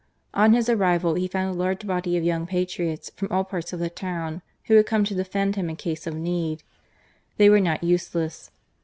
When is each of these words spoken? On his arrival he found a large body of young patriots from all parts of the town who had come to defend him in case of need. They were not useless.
On 0.33 0.53
his 0.55 0.67
arrival 0.67 1.13
he 1.13 1.27
found 1.27 1.53
a 1.53 1.59
large 1.59 1.85
body 1.85 2.17
of 2.17 2.23
young 2.23 2.47
patriots 2.47 3.11
from 3.15 3.27
all 3.29 3.43
parts 3.43 3.71
of 3.71 3.79
the 3.79 3.87
town 3.91 4.41
who 4.63 4.73
had 4.73 4.87
come 4.87 5.03
to 5.03 5.13
defend 5.13 5.55
him 5.55 5.69
in 5.69 5.75
case 5.75 6.07
of 6.07 6.15
need. 6.15 6.63
They 7.37 7.51
were 7.51 7.59
not 7.61 7.83
useless. 7.83 8.49